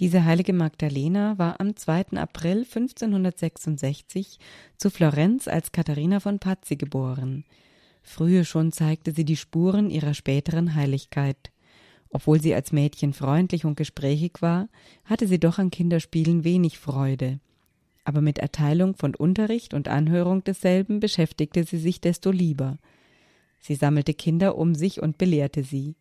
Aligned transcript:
Diese 0.00 0.24
heilige 0.24 0.52
Magdalena 0.52 1.38
war 1.38 1.60
am 1.60 1.76
2. 1.76 2.16
April 2.16 2.64
1566 2.64 4.40
zu 4.76 4.90
Florenz 4.90 5.46
als 5.46 5.70
Katharina 5.70 6.18
von 6.18 6.40
Pazzi 6.40 6.74
geboren. 6.74 7.44
Frühe 8.02 8.44
schon 8.44 8.72
zeigte 8.72 9.12
sie 9.12 9.24
die 9.24 9.36
Spuren 9.36 9.90
ihrer 9.90 10.14
späteren 10.14 10.74
Heiligkeit. 10.74 11.52
Obwohl 12.10 12.40
sie 12.40 12.54
als 12.54 12.72
Mädchen 12.72 13.12
freundlich 13.12 13.64
und 13.64 13.76
gesprächig 13.76 14.42
war, 14.42 14.68
hatte 15.04 15.28
sie 15.28 15.38
doch 15.38 15.58
an 15.58 15.70
Kinderspielen 15.70 16.42
wenig 16.42 16.78
Freude. 16.78 17.38
Aber 18.02 18.20
mit 18.20 18.38
Erteilung 18.38 18.96
von 18.96 19.14
Unterricht 19.14 19.74
und 19.74 19.88
Anhörung 19.88 20.42
desselben 20.42 20.98
beschäftigte 20.98 21.64
sie 21.64 21.78
sich 21.78 22.00
desto 22.00 22.32
lieber. 22.32 22.78
Sie 23.60 23.76
sammelte 23.76 24.12
Kinder 24.12 24.58
um 24.58 24.74
sich 24.74 25.00
und 25.00 25.18
belehrte 25.18 25.62
sie. 25.62 25.94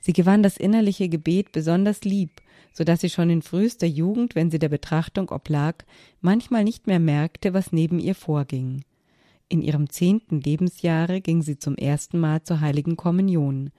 Sie 0.00 0.12
gewann 0.12 0.42
das 0.42 0.56
innerliche 0.56 1.08
Gebet 1.08 1.52
besonders 1.52 2.02
lieb, 2.02 2.40
so 2.72 2.84
dass 2.84 3.00
sie 3.00 3.10
schon 3.10 3.30
in 3.30 3.42
frühester 3.42 3.86
Jugend, 3.86 4.34
wenn 4.34 4.50
sie 4.50 4.58
der 4.58 4.68
Betrachtung 4.68 5.30
oblag, 5.30 5.84
manchmal 6.20 6.64
nicht 6.64 6.86
mehr 6.86 7.00
merkte, 7.00 7.52
was 7.52 7.72
neben 7.72 7.98
ihr 7.98 8.14
vorging. 8.14 8.84
In 9.48 9.62
ihrem 9.62 9.90
zehnten 9.90 10.40
Lebensjahre 10.40 11.20
ging 11.20 11.42
sie 11.42 11.58
zum 11.58 11.74
ersten 11.74 12.18
Mal 12.18 12.42
zur 12.42 12.60
heiligen 12.60 12.96
Kommunion. 12.96 13.70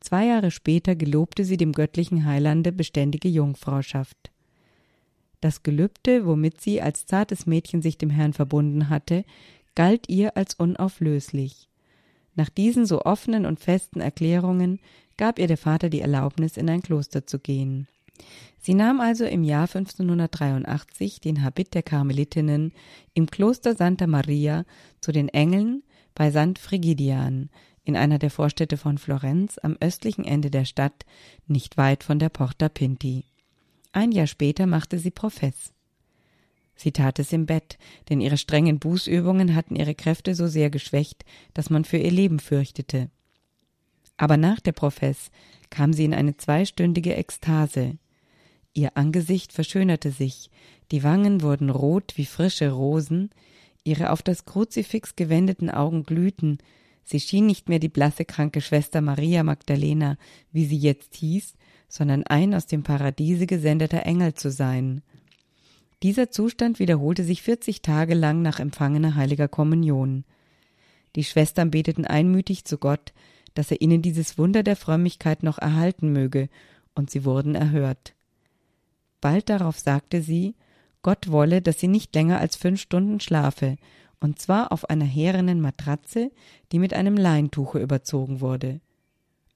Zwei 0.00 0.26
Jahre 0.26 0.50
später 0.50 0.96
gelobte 0.96 1.44
sie 1.44 1.56
dem 1.56 1.72
göttlichen 1.72 2.24
Heilande 2.24 2.72
beständige 2.72 3.28
Jungfrauschaft. 3.28 4.30
Das 5.40 5.62
Gelübde, 5.62 6.26
womit 6.26 6.60
sie 6.60 6.82
als 6.82 7.06
zartes 7.06 7.46
Mädchen 7.46 7.80
sich 7.80 7.96
dem 7.96 8.10
Herrn 8.10 8.32
verbunden 8.32 8.90
hatte, 8.90 9.24
galt 9.74 10.08
ihr 10.08 10.36
als 10.36 10.54
unauflöslich. 10.54 11.69
Nach 12.34 12.48
diesen 12.48 12.86
so 12.86 13.02
offenen 13.02 13.46
und 13.46 13.60
festen 13.60 14.00
Erklärungen 14.00 14.80
gab 15.16 15.38
ihr 15.38 15.46
der 15.46 15.58
Vater 15.58 15.90
die 15.90 16.00
Erlaubnis, 16.00 16.56
in 16.56 16.68
ein 16.70 16.82
Kloster 16.82 17.26
zu 17.26 17.38
gehen. 17.38 17.88
Sie 18.58 18.74
nahm 18.74 19.00
also 19.00 19.24
im 19.24 19.44
Jahr 19.44 19.62
1583 19.62 21.20
den 21.20 21.42
Habit 21.42 21.74
der 21.74 21.82
Karmelitinnen 21.82 22.72
im 23.14 23.26
Kloster 23.26 23.74
Santa 23.74 24.06
Maria 24.06 24.64
zu 25.00 25.12
den 25.12 25.28
Engeln 25.28 25.82
bei 26.14 26.30
St. 26.30 26.58
Frigidian 26.58 27.48
in 27.84 27.96
einer 27.96 28.18
der 28.18 28.30
Vorstädte 28.30 28.76
von 28.76 28.98
Florenz 28.98 29.58
am 29.58 29.76
östlichen 29.80 30.24
Ende 30.24 30.50
der 30.50 30.64
Stadt, 30.64 31.06
nicht 31.46 31.76
weit 31.76 32.04
von 32.04 32.18
der 32.18 32.28
Porta 32.28 32.68
Pinti. 32.68 33.24
Ein 33.92 34.12
Jahr 34.12 34.26
später 34.26 34.66
machte 34.66 34.98
sie 34.98 35.10
Profess. 35.10 35.72
Sie 36.82 36.92
tat 36.92 37.18
es 37.18 37.30
im 37.34 37.44
Bett, 37.44 37.76
denn 38.08 38.22
ihre 38.22 38.38
strengen 38.38 38.78
Bußübungen 38.78 39.54
hatten 39.54 39.76
ihre 39.76 39.94
Kräfte 39.94 40.34
so 40.34 40.46
sehr 40.46 40.70
geschwächt, 40.70 41.26
dass 41.52 41.68
man 41.68 41.84
für 41.84 41.98
ihr 41.98 42.10
Leben 42.10 42.38
fürchtete. 42.38 43.10
Aber 44.16 44.38
nach 44.38 44.60
der 44.60 44.72
Profess 44.72 45.30
kam 45.68 45.92
sie 45.92 46.06
in 46.06 46.14
eine 46.14 46.38
zweistündige 46.38 47.16
Ekstase. 47.16 47.98
Ihr 48.72 48.96
Angesicht 48.96 49.52
verschönerte 49.52 50.10
sich, 50.10 50.48
die 50.90 51.02
Wangen 51.02 51.42
wurden 51.42 51.68
rot 51.68 52.14
wie 52.16 52.24
frische 52.24 52.70
Rosen, 52.70 53.28
ihre 53.84 54.10
auf 54.10 54.22
das 54.22 54.46
Kruzifix 54.46 55.16
gewendeten 55.16 55.68
Augen 55.68 56.04
glühten, 56.04 56.56
sie 57.04 57.20
schien 57.20 57.44
nicht 57.44 57.68
mehr 57.68 57.78
die 57.78 57.90
blasse 57.90 58.24
kranke 58.24 58.62
Schwester 58.62 59.02
Maria 59.02 59.42
Magdalena, 59.42 60.16
wie 60.50 60.64
sie 60.64 60.78
jetzt 60.78 61.16
hieß, 61.16 61.56
sondern 61.90 62.22
ein 62.22 62.54
aus 62.54 62.64
dem 62.64 62.84
Paradiese 62.84 63.46
gesendeter 63.46 64.06
Engel 64.06 64.32
zu 64.32 64.50
sein. 64.50 65.02
Dieser 66.02 66.30
Zustand 66.30 66.78
wiederholte 66.78 67.24
sich 67.24 67.42
vierzig 67.42 67.82
Tage 67.82 68.14
lang 68.14 68.40
nach 68.40 68.58
empfangener 68.58 69.16
heiliger 69.16 69.48
Kommunion. 69.48 70.24
Die 71.14 71.24
Schwestern 71.24 71.70
beteten 71.70 72.06
einmütig 72.06 72.64
zu 72.64 72.78
Gott, 72.78 73.12
dass 73.54 73.70
er 73.70 73.82
ihnen 73.82 74.00
dieses 74.00 74.38
Wunder 74.38 74.62
der 74.62 74.76
Frömmigkeit 74.76 75.42
noch 75.42 75.58
erhalten 75.58 76.12
möge, 76.12 76.48
und 76.94 77.10
sie 77.10 77.24
wurden 77.24 77.54
erhört. 77.54 78.14
Bald 79.20 79.48
darauf 79.48 79.78
sagte 79.78 80.22
sie, 80.22 80.54
Gott 81.02 81.30
wolle, 81.30 81.62
dass 81.62 81.80
sie 81.80 81.88
nicht 81.88 82.14
länger 82.14 82.38
als 82.38 82.56
fünf 82.56 82.80
Stunden 82.80 83.20
schlafe, 83.20 83.76
und 84.20 84.38
zwar 84.38 84.72
auf 84.72 84.88
einer 84.88 85.04
härenen 85.04 85.60
Matratze, 85.60 86.30
die 86.72 86.78
mit 86.78 86.94
einem 86.94 87.16
Leintuche 87.16 87.78
überzogen 87.78 88.40
wurde. 88.40 88.80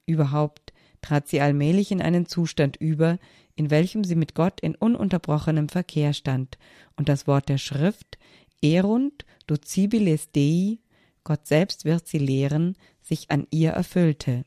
Überhaupt 0.05 0.73
trat 1.01 1.27
sie 1.27 1.41
allmählich 1.41 1.91
in 1.91 2.01
einen 2.01 2.25
Zustand 2.25 2.77
über, 2.77 3.19
in 3.55 3.69
welchem 3.69 4.03
sie 4.03 4.15
mit 4.15 4.35
Gott 4.35 4.59
in 4.59 4.75
ununterbrochenem 4.75 5.69
Verkehr 5.69 6.13
stand, 6.13 6.57
und 6.95 7.09
das 7.09 7.27
Wort 7.27 7.49
der 7.49 7.57
Schrift 7.57 8.17
Erunt 8.61 9.25
ducibiles 9.47 10.31
Dei, 10.31 10.79
Gott 11.23 11.47
selbst 11.47 11.85
wird 11.85 12.07
sie 12.07 12.19
lehren, 12.19 12.75
sich 13.01 13.31
an 13.31 13.47
ihr 13.51 13.71
erfüllte. 13.71 14.43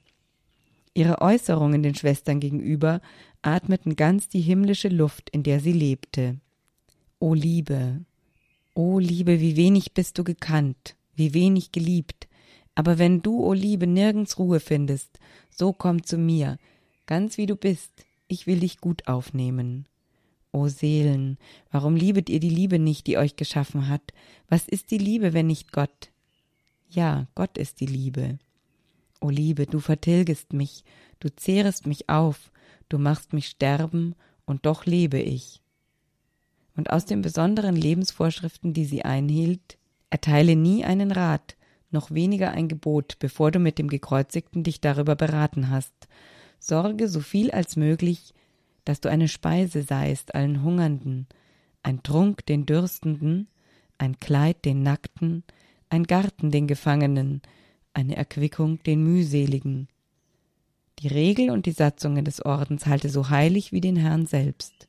Ihre 0.95 1.21
Äußerungen 1.21 1.83
den 1.83 1.95
Schwestern 1.95 2.41
gegenüber 2.41 3.01
atmeten 3.43 3.95
ganz 3.97 4.29
die 4.29 4.41
himmlische 4.41 4.89
Luft, 4.89 5.31
in 5.31 5.43
der 5.43 5.61
sie 5.61 5.73
lebte. 5.73 6.41
O 7.21 7.35
Liebe, 7.35 8.05
o 8.75 8.99
Liebe, 8.99 9.41
wie 9.41 9.57
wenig 9.57 9.93
bist 9.93 10.19
du 10.19 10.25
gekannt, 10.25 10.97
wie 11.15 11.35
wenig 11.35 11.73
geliebt, 11.73 12.29
aber 12.75 12.99
wenn 12.99 13.23
du, 13.23 13.45
o 13.45 13.53
Liebe, 13.53 13.87
nirgends 13.87 14.39
Ruhe 14.39 14.61
findest, 14.61 15.19
so 15.51 15.73
komm 15.73 16.05
zu 16.05 16.17
mir, 16.17 16.59
ganz 17.07 17.37
wie 17.37 17.47
du 17.47 17.57
bist, 17.57 18.07
ich 18.29 18.47
will 18.47 18.61
dich 18.61 18.79
gut 18.79 19.09
aufnehmen. 19.09 19.87
O 20.53 20.69
Seelen, 20.69 21.39
warum 21.71 21.97
liebet 21.97 22.31
ihr 22.31 22.41
die 22.41 22.49
Liebe 22.49 22.79
nicht, 22.79 23.07
die 23.07 23.19
euch 23.19 23.37
geschaffen 23.37 23.89
hat? 23.89 24.13
Was 24.49 24.67
ist 24.67 24.91
die 24.91 24.99
Liebe, 24.99 25.33
wenn 25.33 25.47
nicht 25.47 25.73
Gott? 25.73 26.11
Ja, 26.89 27.27
Gott 27.35 27.59
ist 27.59 27.81
die 27.81 27.87
Liebe. 27.87 28.39
O 29.21 29.31
Liebe, 29.31 29.67
du 29.67 29.81
vertilgest 29.81 30.53
mich, 30.53 30.85
du 31.21 31.35
zehrest 31.35 31.87
mich 31.87 32.09
auf, 32.09 32.51
du 32.89 32.99
machst 32.99 33.33
mich 33.33 33.49
sterben, 33.49 34.15
und 34.47 34.65
doch 34.65 34.87
lebe 34.87 35.21
ich. 35.21 35.61
Und 36.75 36.91
aus 36.91 37.05
den 37.05 37.21
besonderen 37.21 37.77
Lebensvorschriften, 37.77 38.73
die 38.73 38.87
sie 38.87 39.05
einhielt, 39.05 39.77
erteile 40.09 40.57
nie 40.57 40.85
einen 40.85 41.13
Rat, 41.13 41.57
noch 41.91 42.11
weniger 42.11 42.53
ein 42.53 42.69
Gebot, 42.69 43.19
bevor 43.19 43.51
du 43.51 43.59
mit 43.59 43.79
dem 43.79 43.89
Gekreuzigten 43.89 44.63
dich 44.63 44.81
darüber 44.81 45.17
beraten 45.17 45.69
hast. 45.69 45.93
Sorge 46.59 47.09
so 47.09 47.21
viel 47.21 47.51
als 47.51 47.77
möglich, 47.77 48.35
dass 48.85 49.01
du 49.01 49.09
eine 49.09 49.29
Speise 49.29 49.83
seist 49.83 50.35
allen 50.35 50.63
Hungernden, 50.63 51.27
ein 51.83 52.03
Trunk 52.03 52.47
den 52.47 52.67
Dürstenden, 52.67 53.49
ein 53.99 54.19
Kleid 54.19 54.65
den 54.65 54.83
Nackten, 54.83 55.45
ein 55.91 56.05
Garten 56.05 56.51
den 56.51 56.67
Gefangenen, 56.67 57.43
eine 57.95 58.17
Erquickung 58.17 58.83
den 58.83 59.03
Mühseligen. 59.03 59.89
Die 61.01 61.09
Regel 61.09 61.51
und 61.51 61.67
die 61.67 61.73
Satzungen 61.73 62.25
des 62.25 62.45
Ordens 62.45 62.87
halte 62.87 63.09
so 63.09 63.31
heilig 63.31 63.73
wie 63.73 63.81
den 63.81 63.97
Herrn 63.97 64.27
selbst. 64.27 64.89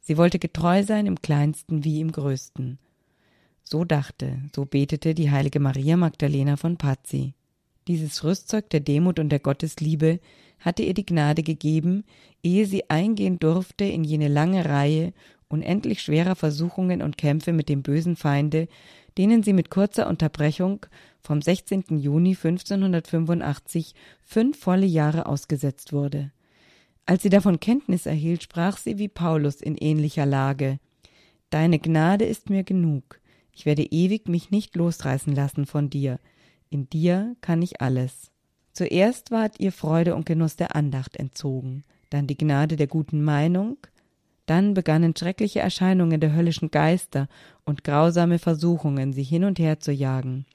Sie 0.00 0.16
wollte 0.16 0.38
getreu 0.38 0.82
sein 0.82 1.06
im 1.06 1.20
kleinsten 1.20 1.84
wie 1.84 2.00
im 2.00 2.10
größten. 2.12 2.78
So 3.62 3.84
dachte, 3.84 4.40
so 4.54 4.64
betete 4.64 5.14
die 5.14 5.30
heilige 5.30 5.60
Maria 5.60 5.96
Magdalena 5.96 6.56
von 6.56 6.78
Pazzi. 6.78 7.34
Dieses 7.86 8.24
Rüstzeug 8.24 8.70
der 8.70 8.80
Demut 8.80 9.18
und 9.18 9.28
der 9.28 9.38
Gottesliebe 9.38 10.20
hatte 10.60 10.82
ihr 10.82 10.94
die 10.94 11.06
Gnade 11.06 11.42
gegeben, 11.42 12.04
ehe 12.42 12.66
sie 12.66 12.90
eingehen 12.90 13.38
durfte 13.38 13.84
in 13.84 14.04
jene 14.04 14.28
lange 14.28 14.64
Reihe 14.64 15.12
unendlich 15.48 16.02
schwerer 16.02 16.36
Versuchungen 16.36 17.02
und 17.02 17.16
Kämpfe 17.16 17.52
mit 17.52 17.68
dem 17.68 17.82
bösen 17.82 18.16
Feinde, 18.16 18.68
denen 19.16 19.42
sie 19.42 19.52
mit 19.52 19.70
kurzer 19.70 20.06
Unterbrechung 20.06 20.86
vom 21.20 21.42
16. 21.42 21.98
Juni 21.98 22.30
1585 22.30 23.94
fünf 24.22 24.58
volle 24.58 24.86
Jahre 24.86 25.26
ausgesetzt 25.26 25.92
wurde. 25.92 26.30
Als 27.06 27.22
sie 27.22 27.30
davon 27.30 27.58
Kenntnis 27.58 28.06
erhielt, 28.06 28.42
sprach 28.42 28.76
sie 28.76 28.98
wie 28.98 29.08
Paulus 29.08 29.60
in 29.60 29.76
ähnlicher 29.76 30.26
Lage 30.26 30.78
Deine 31.50 31.78
Gnade 31.78 32.26
ist 32.26 32.50
mir 32.50 32.62
genug, 32.62 33.20
ich 33.52 33.64
werde 33.64 33.82
ewig 33.82 34.28
mich 34.28 34.50
nicht 34.50 34.76
losreißen 34.76 35.34
lassen 35.34 35.64
von 35.64 35.88
dir, 35.88 36.20
in 36.68 36.90
dir 36.90 37.36
kann 37.40 37.62
ich 37.62 37.80
alles. 37.80 38.30
Zuerst 38.78 39.32
ward 39.32 39.58
ihr 39.58 39.72
Freude 39.72 40.14
und 40.14 40.24
Genuss 40.24 40.54
der 40.54 40.76
Andacht 40.76 41.16
entzogen, 41.16 41.82
dann 42.10 42.28
die 42.28 42.38
Gnade 42.38 42.76
der 42.76 42.86
guten 42.86 43.24
Meinung, 43.24 43.76
dann 44.46 44.72
begannen 44.72 45.16
schreckliche 45.18 45.58
Erscheinungen 45.58 46.20
der 46.20 46.32
höllischen 46.32 46.70
Geister 46.70 47.26
und 47.64 47.82
grausame 47.82 48.38
Versuchungen, 48.38 49.12
sie 49.12 49.24
hin 49.24 49.42
und 49.42 49.58
her 49.58 49.80
zu 49.80 49.90
jagen. 49.90 50.46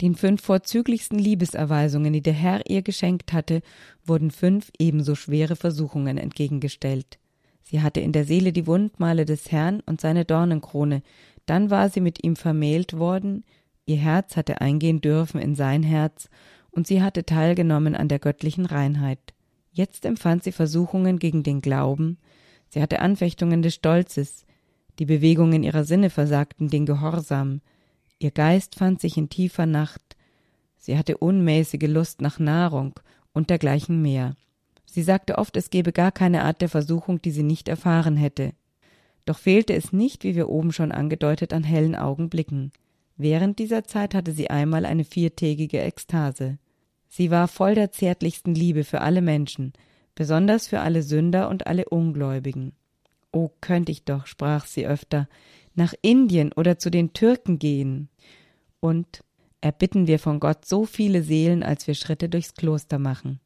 Den 0.00 0.16
fünf 0.16 0.42
vorzüglichsten 0.42 1.16
Liebeserweisungen, 1.16 2.12
die 2.12 2.22
der 2.22 2.32
Herr 2.32 2.68
ihr 2.68 2.82
geschenkt 2.82 3.32
hatte, 3.32 3.62
wurden 4.04 4.32
fünf 4.32 4.72
ebenso 4.80 5.14
schwere 5.14 5.54
Versuchungen 5.54 6.18
entgegengestellt. 6.18 7.20
Sie 7.62 7.82
hatte 7.82 8.00
in 8.00 8.10
der 8.10 8.24
Seele 8.24 8.52
die 8.52 8.66
Wundmale 8.66 9.26
des 9.26 9.52
Herrn 9.52 9.80
und 9.86 10.00
seine 10.00 10.24
Dornenkrone, 10.24 11.04
dann 11.46 11.70
war 11.70 11.88
sie 11.88 12.00
mit 12.00 12.24
ihm 12.24 12.34
vermählt 12.34 12.98
worden, 12.98 13.44
ihr 13.86 13.98
Herz 13.98 14.36
hatte 14.36 14.60
eingehen 14.60 15.00
dürfen 15.00 15.40
in 15.40 15.54
sein 15.54 15.84
Herz, 15.84 16.28
und 16.74 16.86
sie 16.86 17.02
hatte 17.02 17.24
teilgenommen 17.24 17.94
an 17.94 18.08
der 18.08 18.18
göttlichen 18.18 18.66
Reinheit. 18.66 19.18
Jetzt 19.72 20.04
empfand 20.04 20.44
sie 20.44 20.52
Versuchungen 20.52 21.18
gegen 21.18 21.42
den 21.42 21.60
Glauben, 21.60 22.18
Sie 22.74 22.82
hatte 22.82 22.98
Anfechtungen 22.98 23.62
des 23.62 23.76
Stolzes, 23.76 24.44
die 24.98 25.04
Bewegungen 25.04 25.62
ihrer 25.62 25.84
Sinne 25.84 26.10
versagten 26.10 26.70
den 26.70 26.86
Gehorsam, 26.86 27.60
ihr 28.18 28.32
Geist 28.32 28.74
fand 28.74 29.00
sich 29.00 29.16
in 29.16 29.28
tiefer 29.28 29.64
Nacht, 29.64 30.16
sie 30.76 30.98
hatte 30.98 31.18
unmäßige 31.18 31.86
Lust 31.86 32.20
nach 32.20 32.40
Nahrung 32.40 32.98
und 33.32 33.48
dergleichen 33.48 34.02
mehr. 34.02 34.34
Sie 34.86 35.04
sagte 35.04 35.38
oft, 35.38 35.56
es 35.56 35.70
gebe 35.70 35.92
gar 35.92 36.10
keine 36.10 36.42
Art 36.42 36.62
der 36.62 36.68
Versuchung, 36.68 37.22
die 37.22 37.30
sie 37.30 37.44
nicht 37.44 37.68
erfahren 37.68 38.16
hätte. 38.16 38.54
Doch 39.24 39.38
fehlte 39.38 39.72
es 39.72 39.92
nicht, 39.92 40.24
wie 40.24 40.34
wir 40.34 40.48
oben 40.48 40.72
schon 40.72 40.90
angedeutet, 40.90 41.52
an 41.52 41.62
hellen 41.62 41.94
Augenblicken. 41.94 42.72
Während 43.16 43.60
dieser 43.60 43.84
Zeit 43.84 44.16
hatte 44.16 44.32
sie 44.32 44.50
einmal 44.50 44.84
eine 44.84 45.04
viertägige 45.04 45.80
Ekstase. 45.80 46.58
Sie 47.16 47.30
war 47.30 47.46
voll 47.46 47.76
der 47.76 47.92
zärtlichsten 47.92 48.56
Liebe 48.56 48.82
für 48.82 49.00
alle 49.00 49.22
Menschen, 49.22 49.72
besonders 50.16 50.66
für 50.66 50.80
alle 50.80 51.04
Sünder 51.04 51.48
und 51.48 51.68
alle 51.68 51.84
Ungläubigen. 51.84 52.72
Oh, 53.30 53.50
könnte 53.60 53.92
ich 53.92 54.04
doch, 54.04 54.26
sprach 54.26 54.66
sie 54.66 54.84
öfter, 54.84 55.28
nach 55.76 55.94
Indien 56.02 56.52
oder 56.52 56.76
zu 56.76 56.90
den 56.90 57.12
Türken 57.12 57.60
gehen. 57.60 58.08
Und 58.80 59.22
erbitten 59.60 60.08
wir 60.08 60.18
von 60.18 60.40
Gott 60.40 60.64
so 60.64 60.86
viele 60.86 61.22
Seelen, 61.22 61.62
als 61.62 61.86
wir 61.86 61.94
Schritte 61.94 62.28
durchs 62.28 62.54
Kloster 62.54 62.98
machen. 62.98 63.38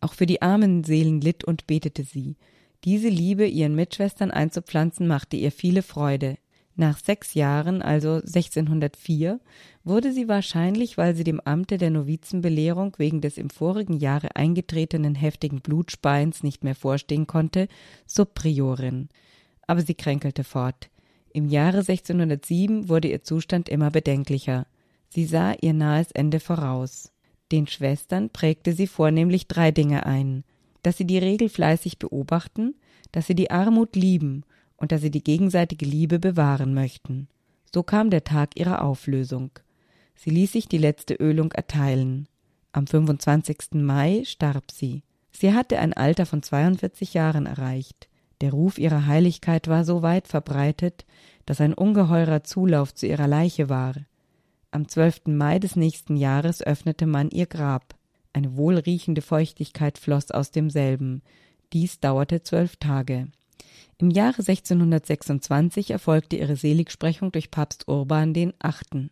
Auch 0.00 0.14
für 0.14 0.24
die 0.24 0.40
armen 0.40 0.82
Seelen 0.82 1.20
litt 1.20 1.44
und 1.44 1.66
betete 1.66 2.04
sie. 2.04 2.38
Diese 2.84 3.10
Liebe 3.10 3.46
ihren 3.46 3.74
Mitschwestern 3.74 4.30
einzupflanzen 4.30 5.06
machte 5.06 5.36
ihr 5.36 5.52
viele 5.52 5.82
Freude. 5.82 6.38
Nach 6.76 6.98
sechs 6.98 7.34
Jahren, 7.34 7.82
also 7.82 8.14
1604, 8.14 9.40
wurde 9.84 10.12
sie 10.12 10.28
wahrscheinlich, 10.28 10.96
weil 10.96 11.14
sie 11.14 11.24
dem 11.24 11.40
Amte 11.40 11.78
der 11.78 11.90
Novizenbelehrung 11.90 12.94
wegen 12.98 13.20
des 13.20 13.36
im 13.36 13.50
vorigen 13.50 13.98
Jahre 13.98 14.36
eingetretenen 14.36 15.14
heftigen 15.14 15.60
Blutspeins 15.60 16.42
nicht 16.42 16.64
mehr 16.64 16.74
vorstehen 16.74 17.26
konnte, 17.26 17.68
Subpriorin. 18.06 19.08
Aber 19.66 19.82
sie 19.82 19.94
kränkelte 19.94 20.44
fort. 20.44 20.90
Im 21.32 21.48
Jahre 21.48 21.78
1607 21.78 22.88
wurde 22.88 23.08
ihr 23.08 23.22
Zustand 23.22 23.68
immer 23.68 23.90
bedenklicher. 23.90 24.66
Sie 25.08 25.26
sah 25.26 25.54
ihr 25.60 25.74
nahes 25.74 26.12
Ende 26.12 26.40
voraus. 26.40 27.12
Den 27.52 27.66
Schwestern 27.66 28.30
prägte 28.30 28.72
sie 28.72 28.86
vornehmlich 28.86 29.48
drei 29.48 29.70
Dinge 29.70 30.06
ein 30.06 30.44
dass 30.82 30.96
sie 30.96 31.06
die 31.06 31.18
Regel 31.18 31.48
fleißig 31.48 31.98
beobachten, 31.98 32.74
dass 33.12 33.26
sie 33.26 33.34
die 33.34 33.50
Armut 33.50 33.96
lieben 33.96 34.44
und 34.80 34.90
dass 34.90 35.02
sie 35.02 35.12
die 35.12 35.22
gegenseitige 35.22 35.84
Liebe 35.84 36.18
bewahren 36.18 36.74
möchten. 36.74 37.28
So 37.72 37.84
kam 37.84 38.10
der 38.10 38.24
Tag 38.24 38.58
ihrer 38.58 38.82
Auflösung. 38.82 39.50
Sie 40.16 40.30
ließ 40.30 40.52
sich 40.52 40.66
die 40.66 40.78
letzte 40.78 41.14
Ölung 41.14 41.52
erteilen. 41.52 42.26
Am 42.72 42.86
25. 42.86 43.74
Mai 43.74 44.22
starb 44.24 44.72
sie. 44.72 45.02
Sie 45.30 45.54
hatte 45.54 45.78
ein 45.78 45.92
Alter 45.92 46.26
von 46.26 46.42
42 46.42 47.14
Jahren 47.14 47.46
erreicht. 47.46 48.08
Der 48.40 48.50
Ruf 48.50 48.78
ihrer 48.78 49.06
Heiligkeit 49.06 49.68
war 49.68 49.84
so 49.84 50.02
weit 50.02 50.26
verbreitet, 50.26 51.04
dass 51.46 51.60
ein 51.60 51.74
ungeheurer 51.74 52.42
Zulauf 52.42 52.94
zu 52.94 53.06
ihrer 53.06 53.28
Leiche 53.28 53.68
war. 53.68 53.94
Am 54.72 54.88
12. 54.88 55.26
Mai 55.26 55.58
des 55.58 55.76
nächsten 55.76 56.16
Jahres 56.16 56.62
öffnete 56.62 57.06
man 57.06 57.30
ihr 57.30 57.46
Grab. 57.46 57.94
Eine 58.32 58.56
wohlriechende 58.56 59.22
Feuchtigkeit 59.22 59.98
floss 59.98 60.30
aus 60.30 60.50
demselben. 60.50 61.22
Dies 61.72 62.00
dauerte 62.00 62.42
zwölf 62.42 62.76
Tage. 62.76 63.28
Im 63.98 64.10
Jahre 64.10 64.38
1626 64.40 65.90
erfolgte 65.90 66.36
ihre 66.36 66.56
Seligsprechung 66.56 67.32
durch 67.32 67.50
Papst 67.50 67.86
Urban 67.88 68.34
VIII. 68.34 69.10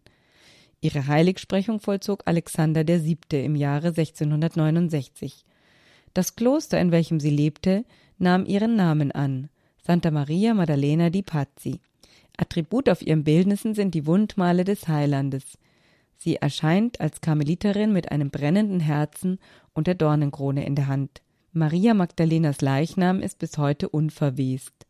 Ihre 0.81 1.07
Heiligsprechung 1.07 1.81
vollzog 1.81 2.23
Alexander 2.27 2.87
VII. 2.87 3.19
im 3.33 3.57
Jahre 3.57 3.89
1669. 3.89 5.45
Das 6.15 6.37
Kloster, 6.37 6.81
in 6.81 6.91
welchem 6.91 7.21
sie 7.21 7.31
lebte, 7.31 7.85
nahm 8.19 8.47
ihren 8.47 8.77
Namen 8.77 9.13
an, 9.13 9.51
Santa 9.85 10.11
Maria 10.11 10.55
Maddalena 10.55 11.11
di 11.11 11.23
Pazzi. 11.23 11.81
Attribut 12.37 12.89
auf 12.89 13.03
ihren 13.03 13.25
Bildnissen 13.25 13.75
sind 13.75 13.95
die 13.95 14.07
Wundmale 14.07 14.65
des 14.65 14.87
Heilandes. 14.87 15.59
Sie 16.17 16.37
erscheint 16.37 17.01
als 17.01 17.21
Karmeliterin 17.21 17.93
mit 17.93 18.11
einem 18.11 18.31
brennenden 18.31 18.81
Herzen 18.81 19.39
und 19.75 19.87
der 19.87 19.95
Dornenkrone 19.95 20.65
in 20.65 20.75
der 20.75 20.87
Hand. 20.87 21.23
Maria 21.53 21.95
Magdalenas 21.95 22.61
Leichnam 22.61 23.23
ist 23.23 23.39
bis 23.39 23.57
heute 23.57 23.89
unverwest. 23.89 24.87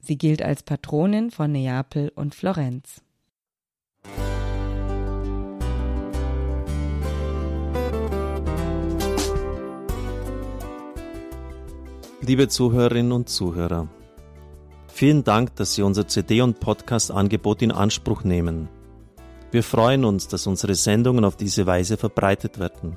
Sie 0.00 0.18
gilt 0.18 0.42
als 0.42 0.64
Patronin 0.64 1.30
von 1.30 1.52
Neapel 1.52 2.10
und 2.16 2.34
Florenz. 2.34 3.00
Liebe 12.20 12.48
Zuhörerinnen 12.48 13.12
und 13.12 13.28
Zuhörer, 13.28 13.88
vielen 14.88 15.22
Dank, 15.22 15.54
dass 15.56 15.74
Sie 15.74 15.82
unser 15.82 16.08
CD- 16.08 16.40
und 16.40 16.58
Podcast-Angebot 16.58 17.62
in 17.62 17.70
Anspruch 17.70 18.24
nehmen. 18.24 18.68
Wir 19.52 19.62
freuen 19.62 20.04
uns, 20.04 20.26
dass 20.26 20.48
unsere 20.48 20.74
Sendungen 20.74 21.24
auf 21.24 21.36
diese 21.36 21.66
Weise 21.66 21.96
verbreitet 21.96 22.58
werden. 22.58 22.96